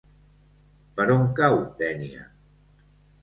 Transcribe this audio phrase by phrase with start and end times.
[0.99, 2.25] Per on cau Dénia?